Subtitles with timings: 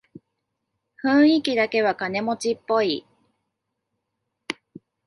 [1.05, 3.05] 雰囲気だけは金持ちっぽい